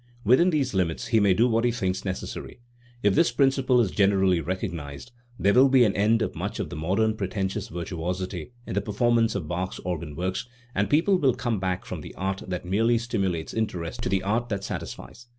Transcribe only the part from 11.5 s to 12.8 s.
back from the art that